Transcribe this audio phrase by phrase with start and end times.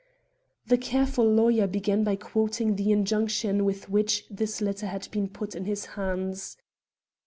[0.65, 5.53] The careful lawyer began by quoting the injunction with which this letter had been put
[5.53, 6.57] in his hands.